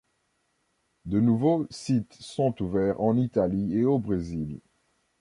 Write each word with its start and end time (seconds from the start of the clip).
De 1.05 1.19
nouveaux 1.19 1.67
sites 1.69 2.15
sont 2.19 2.55
ouverts 2.63 2.99
en 2.99 3.17
Italie 3.17 3.77
et 3.77 3.85
au 3.85 3.99
Brésil. 3.99 4.59